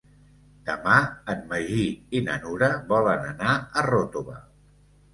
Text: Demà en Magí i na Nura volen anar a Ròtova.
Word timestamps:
Demà 0.69 0.95
en 1.33 1.43
Magí 1.51 1.85
i 2.21 2.23
na 2.31 2.41
Nura 2.47 2.73
volen 2.95 3.31
anar 3.37 3.55
a 3.79 3.89
Ròtova. 3.93 4.45